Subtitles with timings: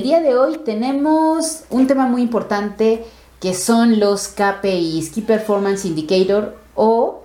[0.00, 3.04] El día de hoy tenemos un tema muy importante
[3.38, 7.24] que son los KPIs, Key Performance Indicator o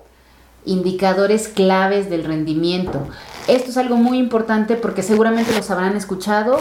[0.65, 3.07] indicadores claves del rendimiento.
[3.47, 6.57] Esto es algo muy importante porque seguramente los habrán escuchado.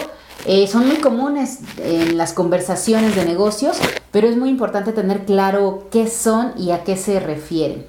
[0.46, 3.76] Eh, son muy comunes en las conversaciones de negocios,
[4.12, 7.88] pero es muy importante tener claro qué son y a qué se refieren.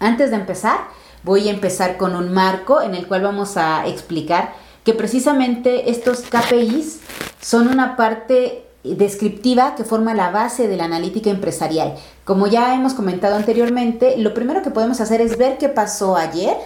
[0.00, 0.80] Antes de empezar,
[1.22, 4.54] voy a empezar con un marco en el cual vamos a explicar
[4.88, 7.00] que precisamente estos KPIs
[7.42, 11.94] son una parte descriptiva que forma la base de la analítica empresarial.
[12.24, 16.56] Como ya hemos comentado anteriormente, lo primero que podemos hacer es ver qué pasó ayer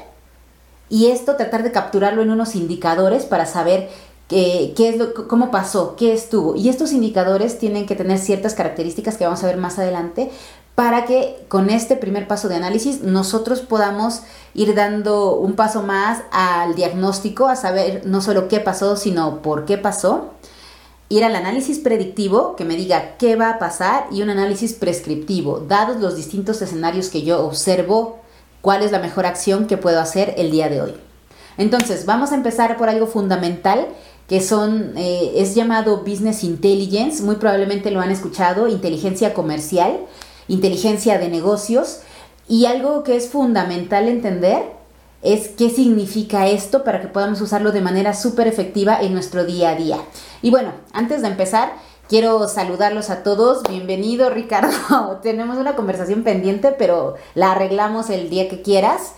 [0.89, 3.89] y esto tratar de capturarlo en unos indicadores para saber
[4.29, 6.55] qué, es lo, cómo pasó, qué estuvo.
[6.55, 10.31] Y estos indicadores tienen que tener ciertas características que vamos a ver más adelante
[10.75, 14.23] para que con este primer paso de análisis nosotros podamos
[14.55, 19.67] ir dando un paso más al diagnóstico, a saber no solo qué pasó, sino por
[19.67, 20.31] qué pasó.
[21.11, 25.61] Ir al análisis predictivo que me diga qué va a pasar y un análisis prescriptivo,
[25.61, 28.21] dados los distintos escenarios que yo observo,
[28.63, 30.95] cuál es la mejor acción que puedo hacer el día de hoy.
[31.59, 33.89] Entonces, vamos a empezar por algo fundamental
[34.27, 39.99] que son, eh, es llamado Business Intelligence, muy probablemente lo han escuchado, inteligencia comercial,
[40.49, 42.01] inteligencia de negocios,
[42.49, 44.65] y algo que es fundamental entender
[45.23, 49.71] es qué significa esto para que podamos usarlo de manera súper efectiva en nuestro día
[49.71, 49.99] a día.
[50.43, 51.73] Y bueno, antes de empezar,
[52.09, 53.63] quiero saludarlos a todos.
[53.69, 55.21] Bienvenido, Ricardo.
[55.23, 59.13] Tenemos una conversación pendiente, pero la arreglamos el día que quieras.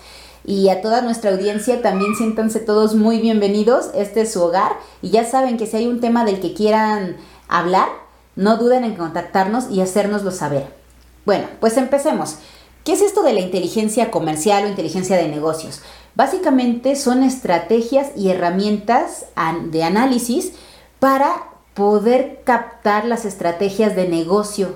[0.47, 3.87] Y a toda nuestra audiencia también siéntanse todos muy bienvenidos.
[3.95, 4.73] Este es su hogar.
[5.01, 7.17] Y ya saben que si hay un tema del que quieran
[7.49, 7.89] hablar,
[8.37, 10.84] no duden en contactarnos y hacérnoslo saber.
[11.25, 12.37] Bueno, pues empecemos.
[12.85, 15.81] ¿Qué es esto de la inteligencia comercial o inteligencia de negocios?
[16.15, 19.27] Básicamente son estrategias y herramientas
[19.71, 20.53] de análisis
[20.99, 24.75] para poder captar las estrategias de negocio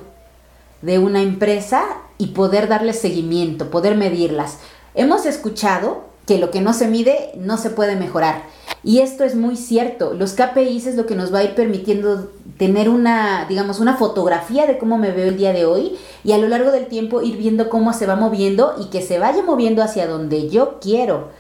[0.83, 1.85] de una empresa
[2.17, 4.59] y poder darle seguimiento, poder medirlas.
[4.95, 8.43] Hemos escuchado que lo que no se mide no se puede mejorar.
[8.85, 10.13] Y esto es muy cierto.
[10.13, 14.67] Los KPIs es lo que nos va a ir permitiendo tener una, digamos, una fotografía
[14.67, 17.39] de cómo me veo el día de hoy y a lo largo del tiempo ir
[17.39, 21.31] viendo cómo se va moviendo y que se vaya moviendo hacia donde yo quiero.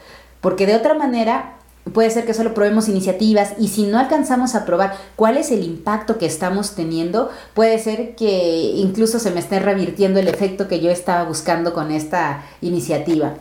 [0.40, 1.58] Porque de otra manera
[1.92, 5.64] puede ser que solo probemos iniciativas y si no alcanzamos a probar cuál es el
[5.64, 10.80] impacto que estamos teniendo, puede ser que incluso se me esté revirtiendo el efecto que
[10.80, 13.34] yo estaba buscando con esta iniciativa.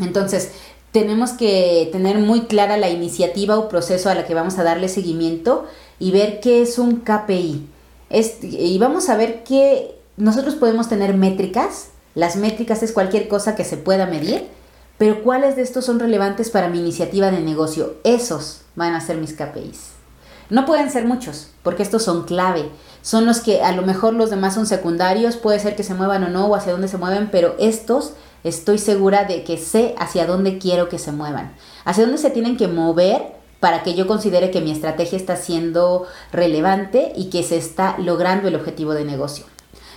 [0.00, 0.52] Entonces,
[0.92, 4.88] tenemos que tener muy clara la iniciativa o proceso a la que vamos a darle
[4.88, 5.66] seguimiento
[5.98, 7.68] y ver qué es un KPI.
[8.42, 11.88] y vamos a ver que nosotros podemos tener métricas.
[12.14, 14.48] Las métricas es cualquier cosa que se pueda medir,
[14.96, 17.96] pero ¿cuáles de estos son relevantes para mi iniciativa de negocio?
[18.02, 19.98] Esos van a ser mis KPIs.
[20.50, 22.70] No pueden ser muchos, porque estos son clave.
[23.02, 26.24] Son los que a lo mejor los demás son secundarios, puede ser que se muevan
[26.24, 30.26] o no, o hacia dónde se mueven, pero estos estoy segura de que sé hacia
[30.26, 31.52] dónde quiero que se muevan,
[31.84, 36.06] hacia dónde se tienen que mover para que yo considere que mi estrategia está siendo
[36.32, 39.44] relevante y que se está logrando el objetivo de negocio.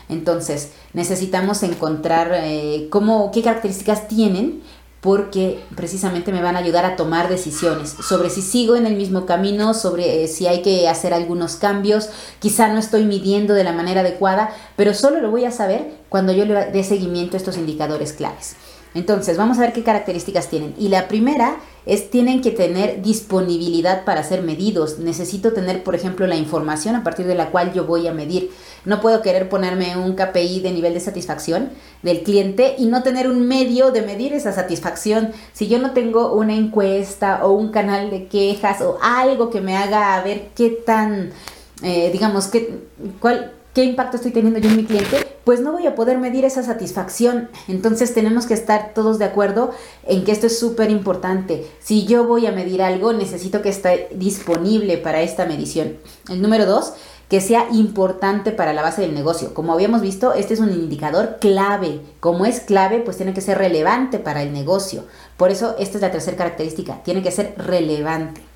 [0.10, 4.62] Entonces, necesitamos encontrar eh, cómo, qué características tienen
[5.00, 9.26] porque precisamente me van a ayudar a tomar decisiones sobre si sigo en el mismo
[9.26, 12.10] camino, sobre eh, si hay que hacer algunos cambios,
[12.40, 16.34] quizá no estoy midiendo de la manera adecuada, pero solo lo voy a saber cuando
[16.34, 18.58] yo le dé seguimiento a estos indicadores claves.
[18.94, 20.76] Entonces, vamos a ver qué características tienen.
[20.78, 21.56] Y la primera
[21.86, 25.00] es tienen que tener disponibilidad para ser medidos.
[25.00, 28.52] Necesito tener, por ejemplo, la información a partir de la cual yo voy a medir.
[28.84, 31.70] No puedo querer ponerme un KPI de nivel de satisfacción
[32.04, 35.32] del cliente y no tener un medio de medir esa satisfacción.
[35.54, 39.78] Si yo no tengo una encuesta o un canal de quejas o algo que me
[39.78, 41.32] haga ver qué tan,
[41.82, 42.82] eh, digamos, qué,
[43.22, 46.46] cuál, qué impacto estoy teniendo yo en mi cliente, pues no voy a poder medir
[46.46, 47.50] esa satisfacción.
[47.68, 49.72] Entonces tenemos que estar todos de acuerdo
[50.06, 51.68] en que esto es súper importante.
[51.80, 55.98] Si yo voy a medir algo, necesito que esté disponible para esta medición.
[56.30, 56.94] El número dos,
[57.32, 59.54] que sea importante para la base del negocio.
[59.54, 62.02] Como habíamos visto, este es un indicador clave.
[62.20, 65.06] Como es clave, pues tiene que ser relevante para el negocio.
[65.38, 68.51] Por eso, esta es la tercera característica, tiene que ser relevante.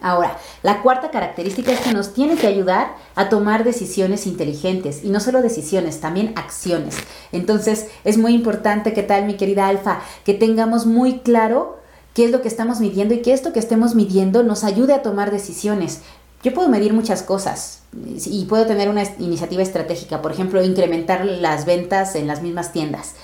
[0.00, 5.08] Ahora, la cuarta característica es que nos tiene que ayudar a tomar decisiones inteligentes y
[5.08, 6.96] no solo decisiones, también acciones.
[7.32, 10.00] Entonces, es muy importante, ¿qué tal mi querida Alfa?
[10.24, 11.78] Que tengamos muy claro
[12.14, 15.02] qué es lo que estamos midiendo y que esto que estemos midiendo nos ayude a
[15.02, 16.02] tomar decisiones.
[16.42, 17.80] Yo puedo medir muchas cosas
[18.26, 23.14] y puedo tener una iniciativa estratégica, por ejemplo, incrementar las ventas en las mismas tiendas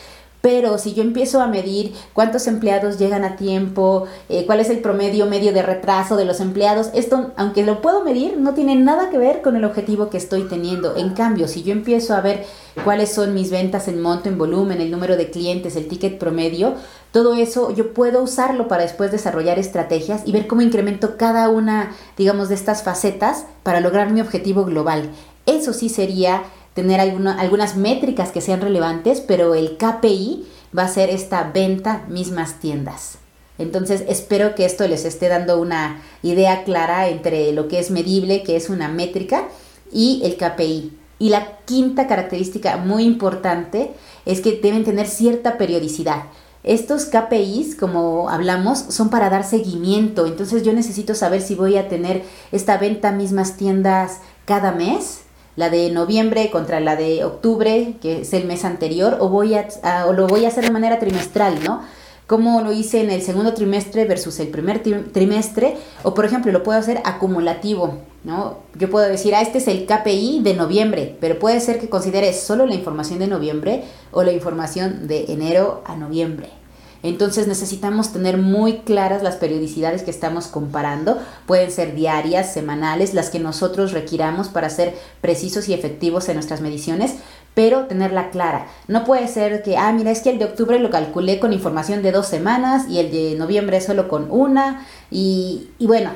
[0.42, 4.80] Pero si yo empiezo a medir cuántos empleados llegan a tiempo, eh, cuál es el
[4.80, 9.08] promedio medio de retraso de los empleados, esto, aunque lo puedo medir, no tiene nada
[9.08, 10.96] que ver con el objetivo que estoy teniendo.
[10.96, 12.44] En cambio, si yo empiezo a ver
[12.84, 16.74] cuáles son mis ventas en monto, en volumen, el número de clientes, el ticket promedio,
[17.12, 21.94] todo eso yo puedo usarlo para después desarrollar estrategias y ver cómo incremento cada una,
[22.16, 25.10] digamos, de estas facetas para lograr mi objetivo global.
[25.46, 30.46] Eso sí sería tener algunas métricas que sean relevantes, pero el KPI
[30.76, 33.18] va a ser esta venta mismas tiendas.
[33.58, 38.42] Entonces espero que esto les esté dando una idea clara entre lo que es medible,
[38.42, 39.48] que es una métrica,
[39.92, 40.98] y el KPI.
[41.18, 43.92] Y la quinta característica muy importante
[44.24, 46.24] es que deben tener cierta periodicidad.
[46.64, 50.26] Estos KPIs, como hablamos, son para dar seguimiento.
[50.26, 55.20] Entonces yo necesito saber si voy a tener esta venta mismas tiendas cada mes
[55.56, 59.66] la de noviembre contra la de octubre, que es el mes anterior, o, voy a,
[60.06, 61.82] o lo voy a hacer de manera trimestral, ¿no?
[62.26, 64.82] Como lo hice en el segundo trimestre versus el primer
[65.12, 68.58] trimestre, o por ejemplo, lo puedo hacer acumulativo, ¿no?
[68.78, 72.32] Yo puedo decir, ah, este es el KPI de noviembre, pero puede ser que considere
[72.32, 76.61] solo la información de noviembre o la información de enero a noviembre.
[77.02, 81.20] Entonces necesitamos tener muy claras las periodicidades que estamos comparando.
[81.46, 86.60] Pueden ser diarias, semanales, las que nosotros requiramos para ser precisos y efectivos en nuestras
[86.60, 87.14] mediciones,
[87.54, 88.66] pero tenerla clara.
[88.86, 92.02] No puede ser que, ah, mira, es que el de octubre lo calculé con información
[92.02, 94.86] de dos semanas y el de noviembre solo con una.
[95.10, 96.10] Y, y bueno,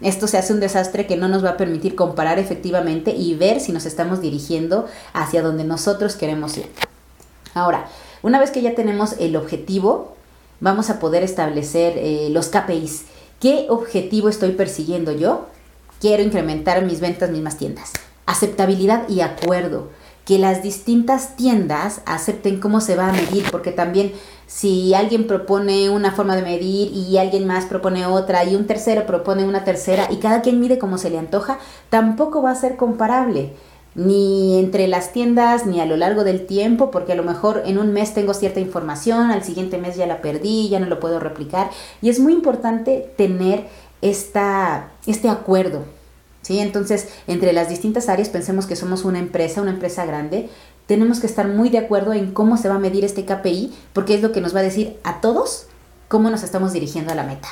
[0.00, 3.60] esto se hace un desastre que no nos va a permitir comparar efectivamente y ver
[3.60, 6.70] si nos estamos dirigiendo hacia donde nosotros queremos ir.
[7.52, 7.86] Ahora,
[8.22, 10.14] una vez que ya tenemos el objetivo,
[10.60, 13.04] vamos a poder establecer eh, los KPIs.
[13.40, 15.46] ¿Qué objetivo estoy persiguiendo yo?
[16.00, 17.92] Quiero incrementar mis ventas, mismas tiendas.
[18.26, 19.88] Aceptabilidad y acuerdo.
[20.26, 24.12] Que las distintas tiendas acepten cómo se va a medir, porque también
[24.46, 29.06] si alguien propone una forma de medir y alguien más propone otra y un tercero
[29.06, 31.58] propone una tercera y cada quien mide como se le antoja,
[31.88, 33.54] tampoco va a ser comparable
[33.94, 37.78] ni entre las tiendas ni a lo largo del tiempo, porque a lo mejor en
[37.78, 41.18] un mes tengo cierta información, al siguiente mes ya la perdí, ya no lo puedo
[41.18, 41.70] replicar.
[42.00, 43.66] Y es muy importante tener
[44.00, 45.84] esta, este acuerdo.
[46.42, 46.60] ¿sí?
[46.60, 50.48] Entonces, entre las distintas áreas, pensemos que somos una empresa, una empresa grande,
[50.86, 54.14] tenemos que estar muy de acuerdo en cómo se va a medir este KPI, porque
[54.14, 55.66] es lo que nos va a decir a todos
[56.08, 57.48] cómo nos estamos dirigiendo a la meta.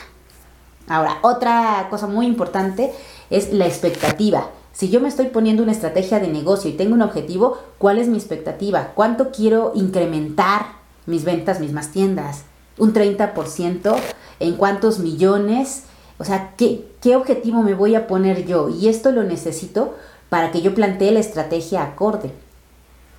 [0.88, 2.92] Ahora, otra cosa muy importante
[3.30, 4.50] es la expectativa.
[4.78, 8.06] Si yo me estoy poniendo una estrategia de negocio y tengo un objetivo, ¿cuál es
[8.06, 8.92] mi expectativa?
[8.94, 10.66] ¿Cuánto quiero incrementar
[11.04, 12.44] mis ventas, mismas tiendas?
[12.78, 13.96] ¿Un 30%?
[14.38, 15.82] ¿En cuántos millones?
[16.18, 18.68] O sea, ¿qué, ¿qué objetivo me voy a poner yo?
[18.68, 19.96] Y esto lo necesito
[20.28, 22.30] para que yo plantee la estrategia acorde.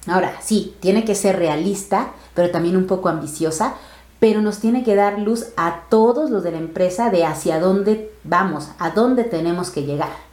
[0.08, 3.74] Ahora, sí, tiene que ser realista, pero también un poco ambiciosa,
[4.22, 8.14] pero nos tiene que dar luz a todos los de la empresa de hacia dónde
[8.24, 10.29] vamos, a dónde tenemos que llegar.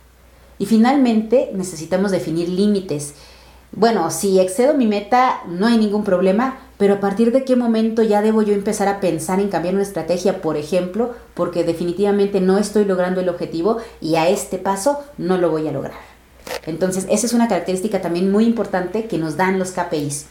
[0.58, 3.14] Y finalmente necesitamos definir límites.
[3.72, 8.02] Bueno, si excedo mi meta no hay ningún problema, pero a partir de qué momento
[8.02, 12.58] ya debo yo empezar a pensar en cambiar una estrategia, por ejemplo, porque definitivamente no
[12.58, 15.98] estoy logrando el objetivo y a este paso no lo voy a lograr.
[16.64, 20.26] Entonces, esa es una característica también muy importante que nos dan los KPIs.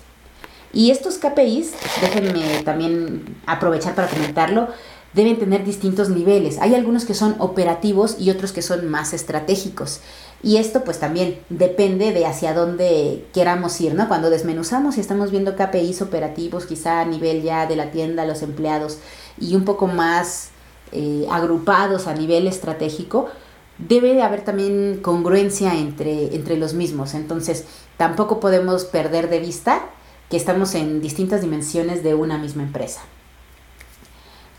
[0.74, 4.68] Y estos KPIs, déjenme también aprovechar para comentarlo,
[5.16, 6.60] deben tener distintos niveles.
[6.60, 10.02] Hay algunos que son operativos y otros que son más estratégicos.
[10.44, 14.10] Y esto pues también depende de hacia dónde queramos ir, ¿no?
[14.10, 18.42] Cuando desmenuzamos y estamos viendo KPIs operativos, quizá a nivel ya de la tienda, los
[18.42, 19.00] empleados,
[19.40, 20.50] y un poco más
[20.92, 23.30] eh, agrupados a nivel estratégico,
[23.78, 27.14] debe de haber también congruencia entre, entre los mismos.
[27.14, 29.86] Entonces, tampoco podemos perder de vista
[30.30, 33.02] que estamos en distintas dimensiones de una misma empresa.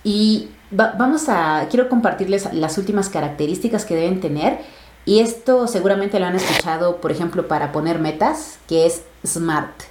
[0.06, 4.60] Y vamos a, quiero compartirles las últimas características que deben tener.
[5.04, 9.82] Y esto seguramente lo han escuchado, por ejemplo, para poner metas, que es SMART.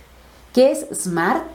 [0.53, 1.45] ¿Qué es SMART?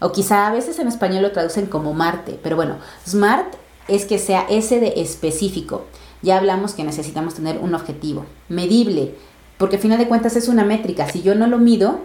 [0.00, 2.76] O quizá a veces en español lo traducen como Marte, pero bueno,
[3.08, 3.54] SMART
[3.88, 5.86] es que sea ese de específico.
[6.20, 9.14] Ya hablamos que necesitamos tener un objetivo, medible,
[9.56, 11.08] porque al final de cuentas es una métrica.
[11.08, 12.00] Si yo no lo mido,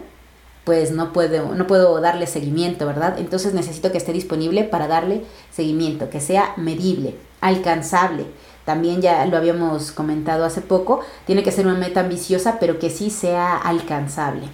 [0.66, 3.20] pues no puedo, no puedo darle seguimiento, ¿verdad?
[3.20, 8.26] Entonces necesito que esté disponible para darle seguimiento, que sea medible, alcanzable.
[8.64, 12.90] También ya lo habíamos comentado hace poco, tiene que ser una meta ambiciosa, pero que
[12.90, 14.48] sí sea alcanzable.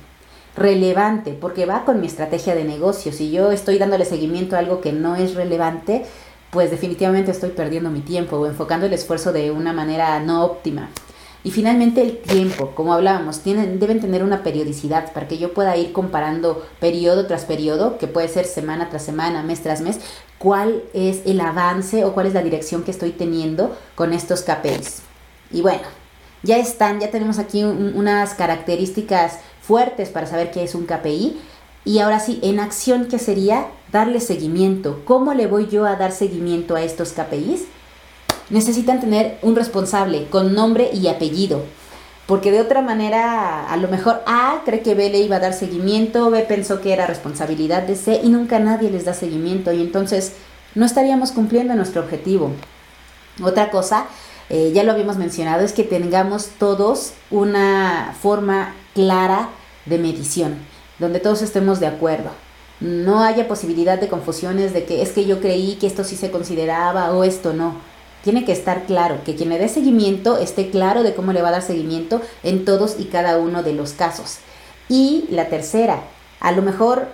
[0.54, 3.10] Relevante, porque va con mi estrategia de negocio.
[3.10, 6.04] Si yo estoy dándole seguimiento a algo que no es relevante,
[6.50, 10.90] pues definitivamente estoy perdiendo mi tiempo o enfocando el esfuerzo de una manera no óptima.
[11.44, 15.76] Y finalmente el tiempo, como hablábamos, tienen, deben tener una periodicidad para que yo pueda
[15.76, 19.98] ir comparando periodo tras periodo, que puede ser semana tras semana, mes tras mes,
[20.38, 25.02] cuál es el avance o cuál es la dirección que estoy teniendo con estos KPIs.
[25.50, 25.82] Y bueno,
[26.44, 31.40] ya están, ya tenemos aquí unas características fuertes para saber qué es un KPI.
[31.84, 33.66] Y ahora sí, en acción, ¿qué sería?
[33.90, 35.02] Darle seguimiento.
[35.04, 37.64] ¿Cómo le voy yo a dar seguimiento a estos KPIs?
[38.52, 41.62] Necesitan tener un responsable con nombre y apellido.
[42.26, 45.54] Porque de otra manera, a lo mejor A cree que B le iba a dar
[45.54, 49.80] seguimiento, B pensó que era responsabilidad de C y nunca nadie les da seguimiento y
[49.80, 50.34] entonces
[50.76, 52.52] no estaríamos cumpliendo nuestro objetivo.
[53.42, 54.06] Otra cosa,
[54.50, 59.48] eh, ya lo habíamos mencionado, es que tengamos todos una forma clara
[59.86, 60.56] de medición,
[60.98, 62.30] donde todos estemos de acuerdo.
[62.80, 66.30] No haya posibilidad de confusiones de que es que yo creí que esto sí se
[66.30, 67.91] consideraba o esto no
[68.22, 71.48] tiene que estar claro, que quien le dé seguimiento esté claro de cómo le va
[71.48, 74.38] a dar seguimiento en todos y cada uno de los casos.
[74.88, 76.04] Y la tercera,
[76.40, 77.08] a lo mejor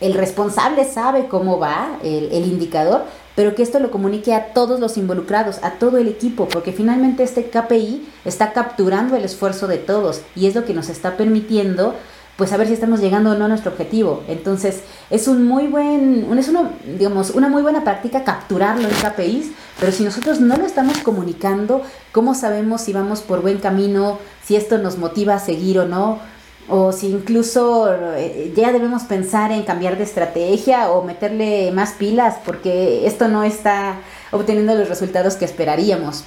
[0.00, 3.04] el responsable sabe cómo va el, indicador,
[3.36, 7.22] pero que esto lo comunique a todos los involucrados, a todo el equipo, porque finalmente
[7.22, 11.94] este KPI está capturando el esfuerzo de todos y es lo que nos está permitiendo
[12.36, 14.22] pues a ver si estamos llegando o no a nuestro objetivo.
[14.26, 19.52] Entonces, es un muy buen, es uno, digamos, una muy buena práctica capturarlo en KPIs,
[19.78, 24.56] pero si nosotros no lo estamos comunicando, ¿cómo sabemos si vamos por buen camino, si
[24.56, 26.18] esto nos motiva a seguir o no?
[26.68, 32.36] O si incluso eh, ya debemos pensar en cambiar de estrategia o meterle más pilas
[32.44, 33.96] porque esto no está
[34.32, 36.24] obteniendo los resultados que esperaríamos.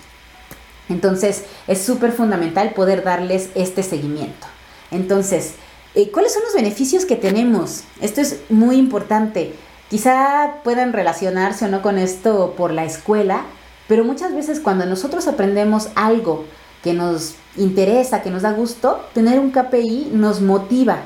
[0.90, 4.48] Entonces, es súper fundamental poder darles este seguimiento.
[4.92, 5.56] Entonces,
[5.96, 7.84] eh, ¿Cuáles son los beneficios que tenemos?
[8.01, 9.53] Esto es muy importante.
[9.89, 13.46] Quizá puedan relacionarse o no con esto por la escuela,
[13.88, 16.46] pero muchas veces cuando nosotros aprendemos algo
[16.84, 21.00] que nos interesa, que nos da gusto, tener un KPI nos motiva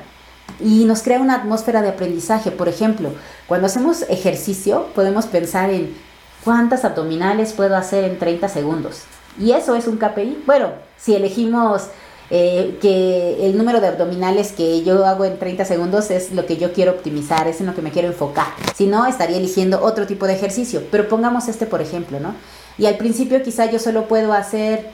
[0.59, 2.51] y nos crea una atmósfera de aprendizaje.
[2.51, 3.11] Por ejemplo,
[3.47, 5.95] cuando hacemos ejercicio podemos pensar en
[6.43, 9.03] cuántas abdominales puedo hacer en 30 segundos.
[9.39, 10.43] Y eso es un KPI.
[10.45, 11.87] Bueno, si elegimos
[12.33, 16.55] eh, que el número de abdominales que yo hago en 30 segundos es lo que
[16.55, 18.47] yo quiero optimizar, es en lo que me quiero enfocar.
[18.73, 20.81] Si no, estaría eligiendo otro tipo de ejercicio.
[20.89, 22.33] Pero pongamos este, por ejemplo, ¿no?
[22.77, 24.91] Y al principio quizá yo solo puedo hacer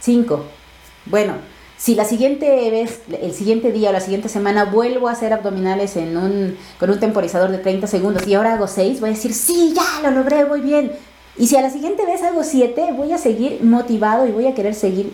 [0.00, 0.44] 5.
[1.06, 1.34] Bueno,
[1.76, 5.96] si la siguiente vez, el siguiente día o la siguiente semana vuelvo a hacer abdominales
[5.96, 9.34] en un, con un temporizador de 30 segundos y ahora hago 6, voy a decir,
[9.34, 10.90] sí, ya lo logré, voy bien.
[11.38, 14.54] Y si a la siguiente vez hago 7, voy a seguir motivado y voy a
[14.54, 15.12] querer seguir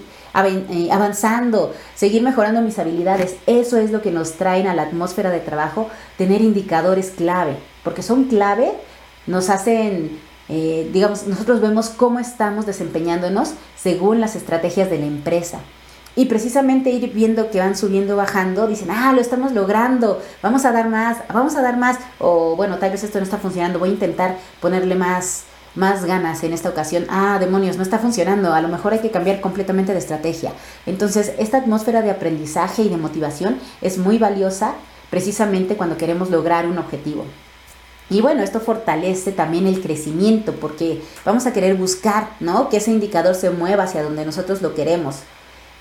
[0.91, 3.37] avanzando, seguir mejorando mis habilidades.
[3.47, 5.89] Eso es lo que nos traen a la atmósfera de trabajo,
[6.19, 8.73] tener indicadores clave, porque son clave,
[9.27, 15.61] nos hacen, eh, digamos, nosotros vemos cómo estamos desempeñándonos según las estrategias de la empresa.
[16.19, 20.73] Y precisamente ir viendo que van subiendo, bajando, dicen, ah, lo estamos logrando, vamos a
[20.73, 23.91] dar más, vamos a dar más, o bueno, tal vez esto no está funcionando, voy
[23.91, 25.45] a intentar ponerle más,
[25.77, 27.07] más ganas en esta ocasión.
[27.09, 28.53] Ah, demonios, no está funcionando.
[28.53, 30.53] A lo mejor hay que cambiar completamente de estrategia.
[30.87, 34.75] Entonces, esta atmósfera de aprendizaje y de motivación es muy valiosa
[35.11, 37.25] precisamente cuando queremos lograr un objetivo.
[38.09, 42.69] Y bueno, esto fortalece también el crecimiento porque vamos a querer buscar, ¿no?
[42.69, 45.17] Que ese indicador se mueva hacia donde nosotros lo queremos.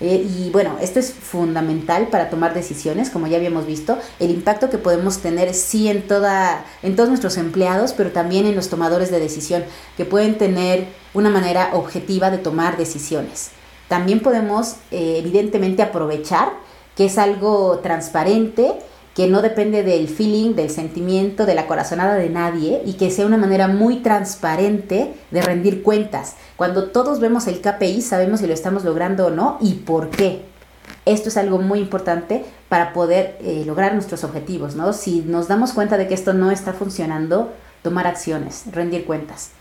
[0.00, 4.68] Eh, y bueno, esto es fundamental para tomar decisiones, como ya habíamos visto, el impacto
[4.68, 9.10] que podemos tener sí en, toda, en todos nuestros empleados, pero también en los tomadores
[9.10, 9.64] de decisión,
[9.96, 13.50] que pueden tener una manera objetiva de tomar decisiones.
[13.88, 16.52] También podemos, eh, evidentemente, aprovechar
[16.96, 18.74] que es algo transparente,
[19.16, 23.24] que no depende del feeling, del sentimiento, de la corazonada de nadie y que sea
[23.24, 26.34] una manera muy transparente de rendir cuentas.
[26.56, 30.42] Cuando todos vemos el KPI sabemos si lo estamos logrando o no y por qué.
[31.06, 34.92] Esto es algo muy importante para poder eh, lograr nuestros objetivos, ¿no?
[34.92, 39.52] Si nos damos cuenta de que esto no está funcionando, tomar acciones, rendir cuentas.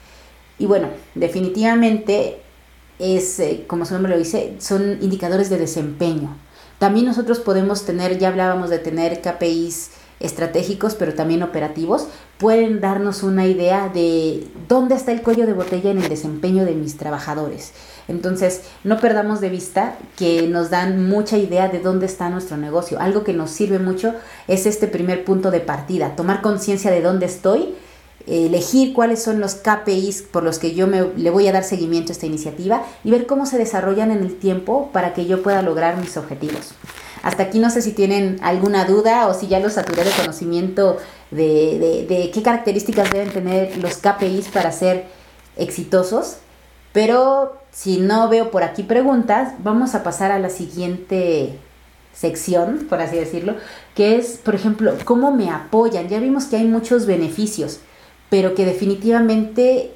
[0.60, 2.42] Y bueno, definitivamente
[3.00, 6.36] es, eh, como su nombre lo dice, son indicadores de desempeño.
[6.80, 13.24] También nosotros podemos tener, ya hablábamos de tener KPIs estratégicos, pero también operativos, pueden darnos
[13.24, 17.74] una idea de dónde está el cuello de botella en el desempeño de mis trabajadores.
[18.08, 23.00] Entonces, no perdamos de vista que nos dan mucha idea de dónde está nuestro negocio.
[23.00, 24.14] Algo que nos sirve mucho
[24.48, 27.76] es este primer punto de partida, tomar conciencia de dónde estoy
[28.28, 32.12] elegir cuáles son los KPIs por los que yo me, le voy a dar seguimiento
[32.12, 35.62] a esta iniciativa y ver cómo se desarrollan en el tiempo para que yo pueda
[35.62, 36.74] lograr mis objetivos.
[37.22, 40.98] Hasta aquí no sé si tienen alguna duda o si ya los saturé de conocimiento
[41.32, 45.06] de, de qué características deben tener los KPIs para ser
[45.58, 46.38] exitosos.
[46.94, 51.60] Pero si no veo por aquí preguntas, vamos a pasar a la siguiente
[52.14, 53.56] sección, por así decirlo,
[53.96, 56.08] que es, por ejemplo, cómo me apoyan.
[56.08, 57.80] Ya vimos que hay muchos beneficios,
[58.36, 59.92] pero que definitivamente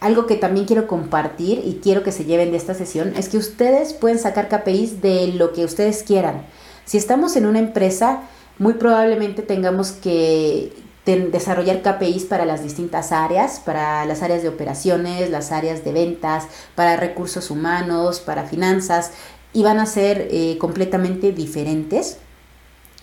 [0.00, 3.38] algo que también quiero compartir y quiero que se lleven de esta sesión es que
[3.38, 6.44] ustedes pueden sacar KPIs de lo que ustedes quieran.
[6.84, 8.20] Si estamos en una empresa,
[8.58, 10.74] muy probablemente tengamos que
[11.06, 16.48] desarrollar KPIs para las distintas áreas, para las áreas de operaciones, las áreas de ventas,
[16.74, 19.12] para recursos humanos, para finanzas,
[19.54, 22.18] y van a ser eh, completamente diferentes.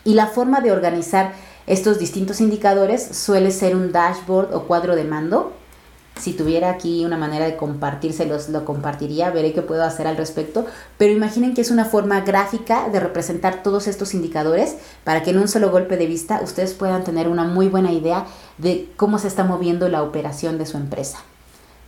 [0.03, 1.33] Y la forma de organizar
[1.67, 5.51] estos distintos indicadores suele ser un dashboard o cuadro de mando.
[6.17, 10.65] Si tuviera aquí una manera de compartírselos, lo compartiría, veré qué puedo hacer al respecto.
[10.97, 15.39] Pero imaginen que es una forma gráfica de representar todos estos indicadores para que en
[15.39, 18.25] un solo golpe de vista ustedes puedan tener una muy buena idea
[18.57, 21.19] de cómo se está moviendo la operación de su empresa.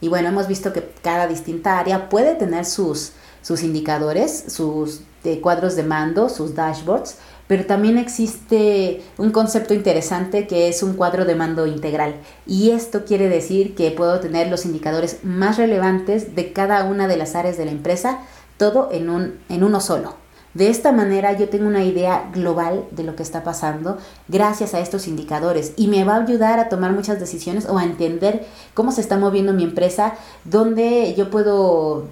[0.01, 5.41] Y bueno, hemos visto que cada distinta área puede tener sus, sus indicadores, sus eh,
[5.41, 7.17] cuadros de mando, sus dashboards,
[7.49, 12.13] pero también existe un concepto interesante que es un cuadro de mando integral.
[12.45, 17.17] Y esto quiere decir que puedo tener los indicadores más relevantes de cada una de
[17.17, 18.19] las áreas de la empresa,
[18.57, 20.13] todo en, un, en uno solo.
[20.53, 24.79] De esta manera yo tengo una idea global de lo que está pasando gracias a
[24.79, 28.91] estos indicadores y me va a ayudar a tomar muchas decisiones o a entender cómo
[28.91, 30.13] se está moviendo mi empresa,
[30.45, 32.05] dónde yo puedo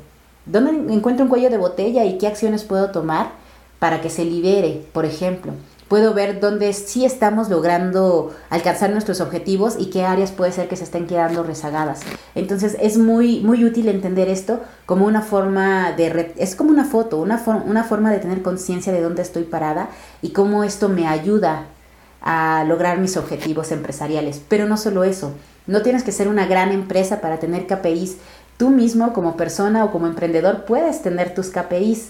[0.48, 3.32] ¿Dónde encuentro un cuello de botella y qué acciones puedo tomar
[3.79, 5.53] para que se libere, por ejemplo?
[5.88, 10.75] Puedo ver dónde sí estamos logrando alcanzar nuestros objetivos y qué áreas puede ser que
[10.75, 12.01] se estén quedando rezagadas.
[12.36, 16.34] Entonces es muy, muy útil entender esto como una forma de...
[16.38, 19.88] es como una foto, una, una forma de tener conciencia de dónde estoy parada
[20.22, 21.67] y cómo esto me ayuda
[22.22, 24.41] a lograr mis objetivos empresariales.
[24.50, 25.31] Pero no solo eso,
[25.67, 28.17] no tienes que ser una gran empresa para tener KPIs
[28.57, 32.10] Tú mismo como persona o como emprendedor puedes tener tus KPIs,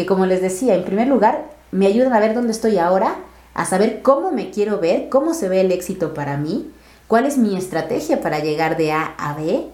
[0.00, 3.16] que como les decía, en primer lugar, me ayudan a ver dónde estoy ahora,
[3.52, 6.70] a saber cómo me quiero ver, cómo se ve el éxito para mí,
[7.06, 9.66] cuál es mi estrategia para llegar de A a B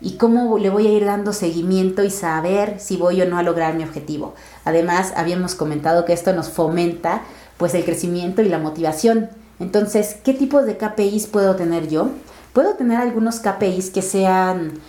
[0.00, 3.42] y cómo le voy a ir dando seguimiento y saber si voy o no a
[3.42, 4.34] lograr mi objetivo.
[4.64, 7.20] Además, habíamos comentado que esto nos fomenta
[7.58, 9.28] pues el crecimiento y la motivación.
[9.60, 12.08] Entonces, ¿qué tipos de KPIs puedo tener yo?
[12.54, 14.80] Puedo tener algunos KPIs que sean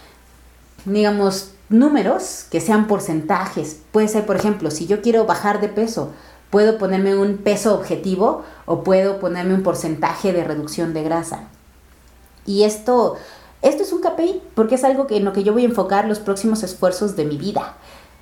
[0.86, 3.80] digamos, números que sean porcentajes.
[3.92, 6.12] Puede ser, por ejemplo, si yo quiero bajar de peso,
[6.50, 11.50] puedo ponerme un peso objetivo o puedo ponerme un porcentaje de reducción de grasa.
[12.46, 13.18] Y esto,
[13.62, 16.20] esto es un KPI porque es algo en lo que yo voy a enfocar los
[16.20, 17.76] próximos esfuerzos de mi vida.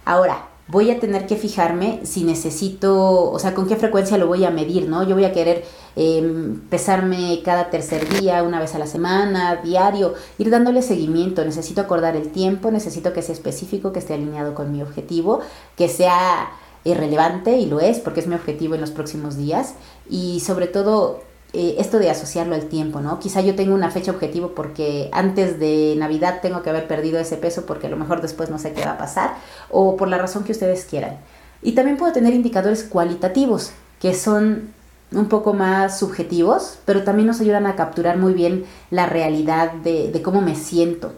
[0.05, 4.45] Ahora, voy a tener que fijarme si necesito, o sea, con qué frecuencia lo voy
[4.45, 5.03] a medir, ¿no?
[5.03, 5.63] Yo voy a querer
[5.95, 11.81] em, pesarme cada tercer día, una vez a la semana, diario, ir dándole seguimiento, necesito
[11.81, 15.41] acordar el tiempo, necesito que sea específico, que esté alineado con mi objetivo,
[15.77, 16.49] que sea
[16.83, 19.73] irrelevante y lo es porque es mi objetivo en los próximos días
[20.09, 21.21] y sobre todo
[21.55, 23.17] eh, esto de asociarlo al tiempo, ¿no?
[23.19, 27.37] Quizá yo tengo una fecha objetivo porque antes de Navidad tengo que haber perdido ese
[27.37, 29.35] peso porque a lo mejor después no sé qué va a pasar
[29.69, 31.17] o por la razón que ustedes quieran.
[31.61, 34.73] Y también puedo tener indicadores cualitativos que son
[35.13, 40.11] un poco más subjetivos, pero también nos ayudan a capturar muy bien la realidad de,
[40.11, 41.13] de cómo me siento.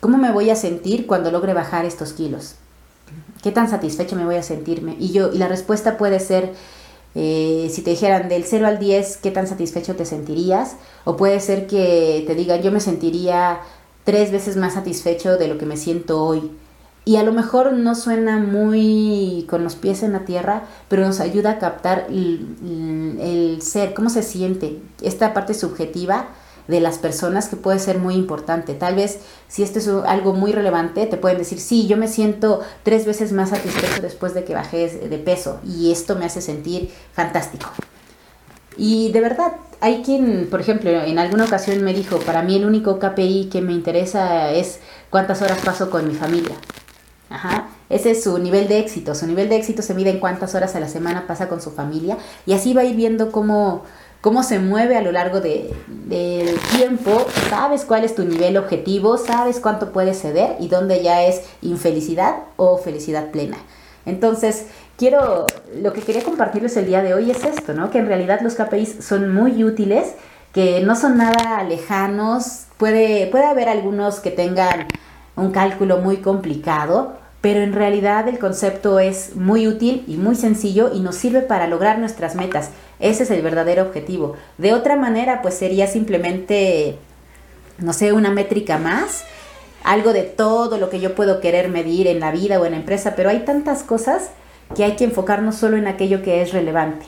[0.00, 2.54] ¿Cómo me voy a sentir cuando logre bajar estos kilos?
[3.42, 4.96] ¿Qué tan satisfecho me voy a sentirme?
[4.98, 6.54] Y yo, y la respuesta puede ser
[7.18, 10.76] eh, si te dijeran del 0 al 10, ¿qué tan satisfecho te sentirías?
[11.04, 13.60] O puede ser que te digan, yo me sentiría
[14.04, 16.50] tres veces más satisfecho de lo que me siento hoy.
[17.06, 21.20] Y a lo mejor no suena muy con los pies en la tierra, pero nos
[21.20, 26.28] ayuda a captar el, el ser, cómo se siente, esta parte subjetiva
[26.68, 28.74] de las personas que puede ser muy importante.
[28.74, 32.60] Tal vez si esto es algo muy relevante, te pueden decir, sí, yo me siento
[32.82, 36.90] tres veces más satisfecho después de que bajé de peso y esto me hace sentir
[37.12, 37.70] fantástico.
[38.76, 42.66] Y de verdad, hay quien, por ejemplo, en alguna ocasión me dijo, para mí el
[42.66, 46.56] único KPI que me interesa es cuántas horas paso con mi familia.
[47.30, 47.68] Ajá.
[47.88, 49.14] Ese es su nivel de éxito.
[49.14, 51.70] Su nivel de éxito se mide en cuántas horas a la semana pasa con su
[51.70, 52.18] familia.
[52.44, 53.84] Y así va a ir viendo cómo
[54.26, 59.18] cómo se mueve a lo largo de, del tiempo, sabes cuál es tu nivel objetivo,
[59.18, 63.56] sabes cuánto puedes ceder y dónde ya es infelicidad o felicidad plena.
[64.04, 65.46] Entonces, quiero,
[65.80, 67.90] lo que quería compartirles el día de hoy es esto, ¿no?
[67.90, 70.16] Que en realidad los KPIs son muy útiles,
[70.52, 74.88] que no son nada lejanos, puede, puede haber algunos que tengan
[75.36, 80.90] un cálculo muy complicado, pero en realidad el concepto es muy útil y muy sencillo
[80.92, 82.70] y nos sirve para lograr nuestras metas.
[82.98, 84.36] Ese es el verdadero objetivo.
[84.58, 86.98] De otra manera, pues sería simplemente,
[87.78, 89.24] no sé, una métrica más.
[89.84, 92.78] algo de todo lo que yo puedo querer medir en la vida o en la
[92.78, 94.30] empresa, pero hay tantas cosas
[94.74, 97.06] que hay que enfocarnos solo en aquello que es relevante.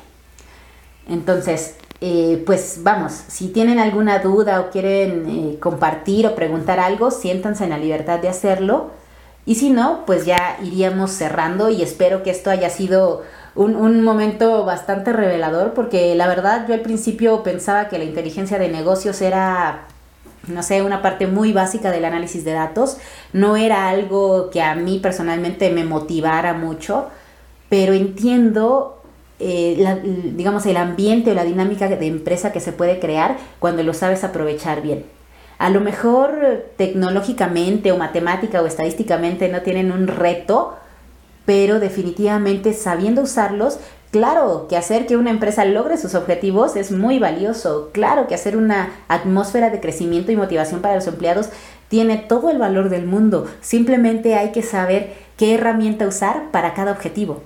[1.08, 7.10] Entonces, eh, pues vamos, si tienen alguna duda o quieren eh, compartir o preguntar algo,
[7.10, 8.90] siéntanse en la libertad de hacerlo.
[9.48, 13.22] Y si no, pues ya iríamos cerrando y espero que esto haya sido
[13.54, 18.58] un, un, momento bastante revelador porque la verdad yo al principio pensaba que la inteligencia
[18.58, 19.86] de negocios era,
[20.48, 22.98] no sé, una parte muy básica del análisis de datos.
[23.32, 27.06] No era algo que a mí personalmente me motivara mucho,
[27.70, 29.00] pero entiendo
[29.40, 30.02] eh,
[30.36, 34.24] digamos, el ambiente o la dinámica de empresa que se puede crear cuando lo sabes
[34.24, 35.06] aprovechar bien.
[35.58, 40.76] A lo mejor tecnológicamente o matemática o estadísticamente no tienen un reto,
[41.44, 43.80] pero definitivamente sabiendo usarlos,
[44.12, 48.56] claro que hacer que una empresa logre sus objetivos es muy valioso, claro que hacer
[48.56, 51.48] una atmósfera de crecimiento y motivación para los empleados
[51.88, 56.92] tiene todo el valor del mundo, simplemente hay que saber qué herramienta usar para cada
[56.92, 57.42] objetivo.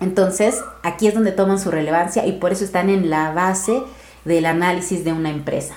[0.00, 3.82] Entonces, aquí es donde toman su relevancia y por eso están en la base
[4.24, 5.74] del análisis de una empresa.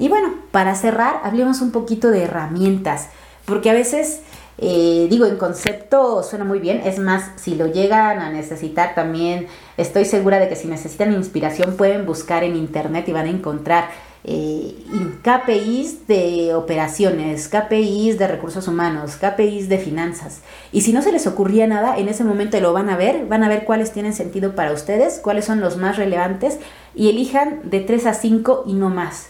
[0.00, 3.08] Y bueno, para cerrar, hablemos un poquito de herramientas,
[3.44, 4.22] porque a veces,
[4.56, 9.46] eh, digo, en concepto suena muy bien, es más, si lo llegan a necesitar también,
[9.76, 13.90] estoy segura de que si necesitan inspiración pueden buscar en internet y van a encontrar
[14.24, 14.74] eh,
[15.22, 20.40] KPIs de operaciones, KPIs de recursos humanos, KPIs de finanzas.
[20.72, 23.44] Y si no se les ocurría nada, en ese momento lo van a ver, van
[23.44, 26.58] a ver cuáles tienen sentido para ustedes, cuáles son los más relevantes
[26.94, 29.28] y elijan de 3 a 5 y no más,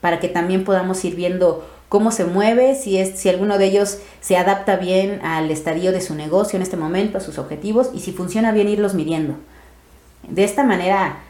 [0.00, 3.98] para que también podamos ir viendo cómo se mueve, si, es, si alguno de ellos
[4.20, 8.00] se adapta bien al estadio de su negocio en este momento, a sus objetivos y
[8.00, 9.34] si funciona bien irlos midiendo.
[10.28, 11.20] De esta manera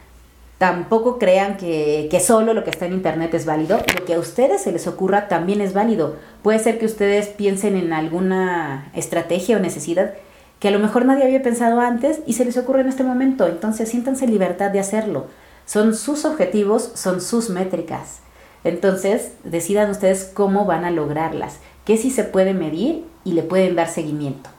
[0.59, 3.79] Tampoco crean que, solo lo que está en Internet es válido.
[3.97, 6.17] Lo que a ustedes se les ocurra también es válido.
[6.43, 10.15] Puede ser que ustedes piensen en alguna estrategia o necesidad
[10.59, 13.47] que a lo mejor nadie había pensado antes y se les ocurre en este momento.
[13.47, 15.27] Entonces siéntanse en libertad de hacerlo.
[15.65, 18.19] Son sus objetivos, son sus métricas.
[18.63, 23.75] Entonces decidan ustedes cómo van a lograrlas, qué sí se puede medir y le pueden
[23.75, 24.49] dar seguimiento.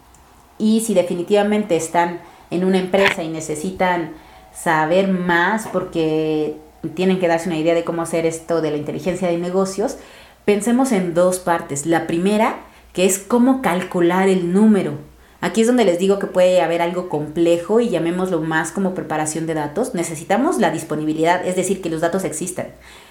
[0.59, 4.13] Y si definitivamente están en una empresa y necesitan
[4.55, 6.57] saber más porque
[6.95, 9.97] tienen que darse una idea de cómo hacer esto de la inteligencia de negocios,
[10.45, 11.87] pensemos en dos partes.
[11.87, 12.61] La primera,
[12.93, 14.95] que es cómo calcular el número.
[15.43, 19.47] Aquí es donde les digo que puede haber algo complejo y llamémoslo más como preparación
[19.47, 19.95] de datos.
[19.95, 22.69] Necesitamos la disponibilidad, es decir, que los datos existan.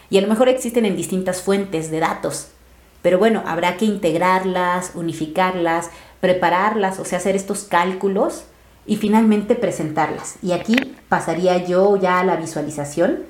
[0.10, 2.50] Y a lo mejor existen en distintas fuentes de datos.
[3.02, 8.44] Pero bueno, habrá que integrarlas, unificarlas, prepararlas, o sea, hacer estos cálculos
[8.86, 10.36] y finalmente presentarlas.
[10.42, 10.76] Y aquí
[11.08, 13.24] pasaría yo ya a la visualización.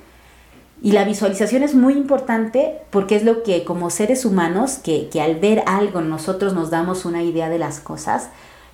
[0.82, 5.20] Y la visualización es muy importante porque es lo que como seres humanos, que, que,
[5.20, 8.30] al ver algo nosotros nos damos una idea de las cosas,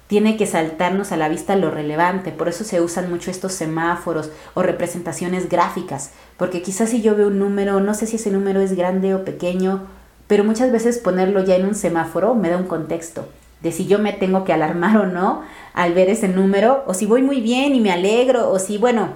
[0.07, 2.31] tiene que saltarnos a la vista lo relevante.
[2.31, 6.11] Por eso se usan mucho estos semáforos o representaciones gráficas.
[6.37, 9.25] Porque quizás si yo veo un número, no sé si ese número es grande o
[9.25, 9.87] pequeño,
[10.27, 13.29] pero muchas veces ponerlo ya en un semáforo me da un contexto
[13.61, 15.43] de si yo me tengo que alarmar o no
[15.75, 19.09] al ver ese número, o si voy muy bien y me alegro, o si, bueno,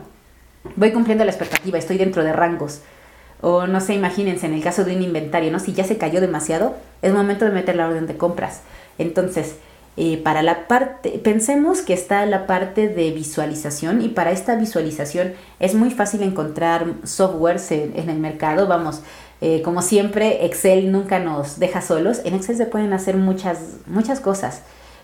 [0.76, 2.80] voy cumpliendo la expectativa, estoy dentro de rangos.
[3.40, 5.58] O no sé, imagínense, en el caso de un inventario, ¿no?
[5.58, 8.60] Si ya se cayó demasiado, es momento de meter la orden de compras.
[8.98, 9.56] Entonces,
[10.02, 15.34] eh, para la parte, pensemos que está la parte de visualización y para esta visualización
[15.58, 19.02] es muy fácil encontrar softwares en el mercado, vamos,
[19.42, 22.22] eh, como siempre, Excel nunca nos deja solos.
[22.24, 24.62] En Excel se pueden hacer muchas, muchas cosas.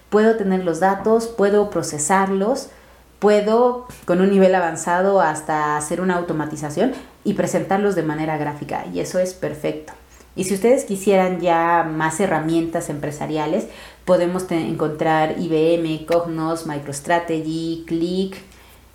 [0.09, 2.71] Puedo tener los datos, puedo procesarlos,
[3.19, 8.87] puedo con un nivel avanzado hasta hacer una automatización y presentarlos de manera gráfica.
[8.91, 9.93] Y eso es perfecto.
[10.37, 13.69] Y si ustedes quisieran ya más herramientas empresariales,
[14.07, 18.37] podemos encontrar IBM, Cognos, MicroStrategy, Click,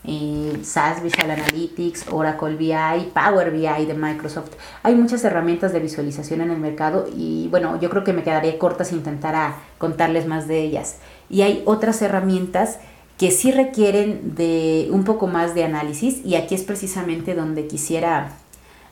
[0.05, 4.53] eh, SAS Visual Analytics, Oracle BI, Power BI de Microsoft.
[4.81, 8.57] Hay muchas herramientas de visualización en el mercado y bueno, yo creo que me quedaría
[8.57, 10.97] corta si intentara contarles más de ellas.
[11.29, 12.79] Y hay otras herramientas
[13.17, 18.31] que sí requieren de un poco más de análisis y aquí es precisamente donde quisiera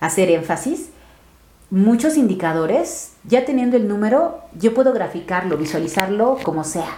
[0.02, 0.90] hacer énfasis.
[1.72, 6.98] Muchos indicadores, ya teniendo el número, yo puedo graficarlo, visualizarlo como sea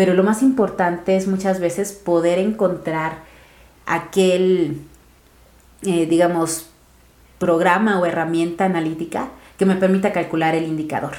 [0.00, 3.18] pero lo más importante es muchas veces poder encontrar
[3.84, 4.80] aquel,
[5.82, 6.70] eh, digamos,
[7.38, 11.16] programa o herramienta analítica que me permita calcular el indicador.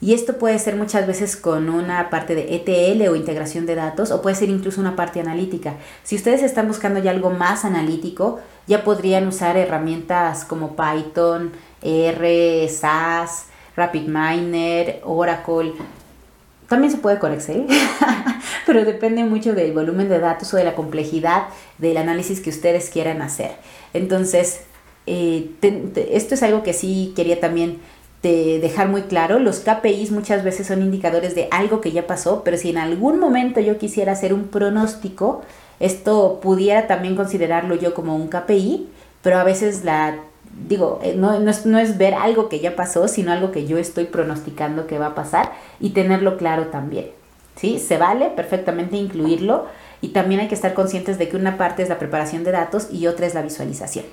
[0.00, 4.12] Y esto puede ser muchas veces con una parte de ETL o integración de datos
[4.12, 5.74] o puede ser incluso una parte analítica.
[6.04, 8.38] Si ustedes están buscando ya algo más analítico,
[8.68, 11.50] ya podrían usar herramientas como Python,
[11.84, 15.74] R, SAS, RapidMiner, Oracle.
[16.68, 17.66] También se puede con Excel,
[18.66, 21.44] pero depende mucho del volumen de datos o de la complejidad
[21.78, 23.52] del análisis que ustedes quieran hacer.
[23.92, 24.62] Entonces,
[25.06, 25.50] eh,
[26.10, 27.78] esto es algo que sí quería también
[28.28, 29.38] dejar muy claro.
[29.38, 33.18] Los KPIs muchas veces son indicadores de algo que ya pasó, pero si en algún
[33.18, 35.42] momento yo quisiera hacer un pronóstico,
[35.80, 38.88] esto pudiera también considerarlo yo como un KPI,
[39.22, 40.16] pero a veces la
[40.68, 43.78] digo, eh, no, es, no, es, ver algo que ya pasó, sino algo que yo
[43.78, 47.10] estoy pronosticando que va a pasar y tenerlo claro también.
[47.56, 47.78] ¿Sí?
[47.78, 49.66] Se vale perfectamente incluirlo
[50.00, 52.88] y también hay que estar conscientes de que una parte es la preparación de datos
[52.90, 54.04] y otra es la visualización.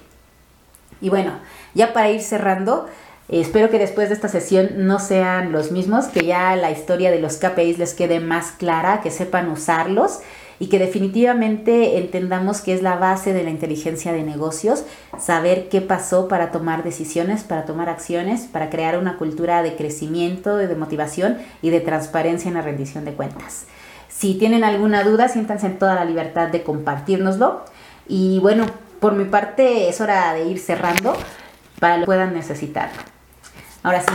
[1.02, 1.34] Y bueno,
[1.74, 2.88] ya para ir cerrando,
[3.28, 7.20] espero que después de esta sesión no sean los mismos, que ya la historia de
[7.20, 10.20] los KPIs les quede más clara, que sepan usarlos
[10.62, 14.84] y que definitivamente entendamos que es la base de la inteligencia de negocios,
[15.20, 20.58] saber qué pasó para tomar decisiones, para tomar acciones, para crear una cultura de crecimiento,
[20.58, 23.66] de motivación y de transparencia en la rendición de cuentas.
[24.08, 27.66] Si tienen alguna duda, siéntanse en toda la libertad de compartirnoslo.
[28.08, 28.68] Y bueno,
[29.00, 31.18] por mi parte es hora de ir cerrando
[31.80, 33.02] para que puedan necesitarlo.
[33.82, 34.14] Ahora sí,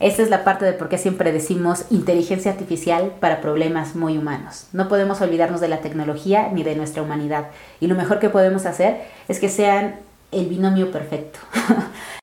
[0.00, 4.68] esta es la parte de por qué siempre decimos inteligencia artificial para problemas muy humanos.
[4.72, 7.48] No podemos olvidarnos de la tecnología ni de nuestra humanidad.
[7.80, 9.96] Y lo mejor que podemos hacer es que sean
[10.30, 11.40] el binomio perfecto.